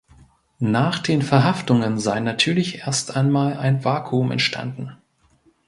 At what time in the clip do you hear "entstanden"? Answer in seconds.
4.31-4.97